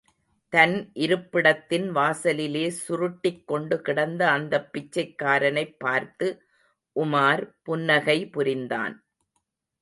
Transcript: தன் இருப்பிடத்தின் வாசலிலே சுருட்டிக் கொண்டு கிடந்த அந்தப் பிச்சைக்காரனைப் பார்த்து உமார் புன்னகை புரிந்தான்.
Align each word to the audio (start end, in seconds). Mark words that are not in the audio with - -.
தன் 0.53 0.91
இருப்பிடத்தின் 0.93 1.91
வாசலிலே 1.91 2.63
சுருட்டிக் 2.69 3.43
கொண்டு 3.45 3.81
கிடந்த 3.81 4.29
அந்தப் 4.29 4.69
பிச்சைக்காரனைப் 4.73 5.75
பார்த்து 5.77 6.29
உமார் 6.95 7.43
புன்னகை 7.61 8.29
புரிந்தான். 8.29 8.95